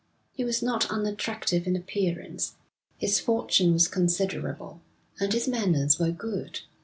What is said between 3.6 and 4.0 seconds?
was